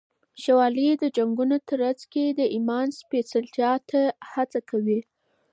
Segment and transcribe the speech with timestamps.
[0.43, 4.99] شوالیو د جنگونو په ترڅ کي د ایمان سپېڅلتیا ته هڅه کوي.